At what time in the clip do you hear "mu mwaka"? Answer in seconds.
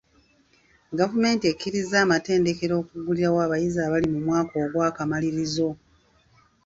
4.13-4.53